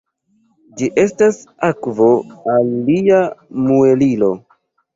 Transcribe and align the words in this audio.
Ĝi 0.79 0.89
estas 1.03 1.37
akvo 1.69 2.09
al 2.55 2.73
lia 2.89 3.23
muelilo. 3.69 4.35